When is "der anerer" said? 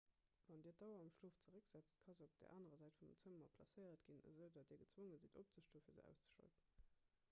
2.39-2.79